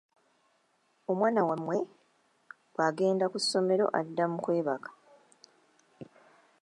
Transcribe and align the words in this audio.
Omwana 1.11 1.41
wammwe 1.49 1.77
bw’agenda 2.73 3.25
ku 3.31 3.37
ssomero 3.43 3.85
adda 3.99 4.25
mu 4.31 4.37
kwebaka. 4.43 4.89